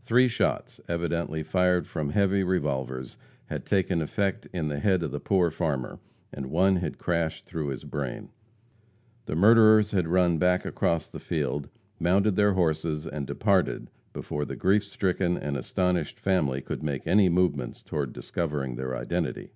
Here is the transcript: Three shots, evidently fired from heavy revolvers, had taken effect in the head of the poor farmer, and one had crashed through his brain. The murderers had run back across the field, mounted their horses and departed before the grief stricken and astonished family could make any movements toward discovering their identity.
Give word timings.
Three 0.00 0.28
shots, 0.28 0.80
evidently 0.88 1.42
fired 1.42 1.86
from 1.86 2.08
heavy 2.08 2.42
revolvers, 2.42 3.18
had 3.48 3.66
taken 3.66 4.00
effect 4.00 4.48
in 4.50 4.68
the 4.68 4.78
head 4.78 5.02
of 5.02 5.10
the 5.10 5.20
poor 5.20 5.50
farmer, 5.50 5.98
and 6.32 6.46
one 6.50 6.76
had 6.76 6.96
crashed 6.96 7.44
through 7.44 7.66
his 7.66 7.84
brain. 7.84 8.30
The 9.26 9.36
murderers 9.36 9.90
had 9.90 10.08
run 10.08 10.38
back 10.38 10.64
across 10.64 11.10
the 11.10 11.20
field, 11.20 11.68
mounted 12.00 12.34
their 12.34 12.54
horses 12.54 13.06
and 13.06 13.26
departed 13.26 13.90
before 14.14 14.46
the 14.46 14.56
grief 14.56 14.84
stricken 14.84 15.36
and 15.36 15.54
astonished 15.54 16.18
family 16.18 16.62
could 16.62 16.82
make 16.82 17.06
any 17.06 17.28
movements 17.28 17.82
toward 17.82 18.14
discovering 18.14 18.76
their 18.76 18.96
identity. 18.96 19.50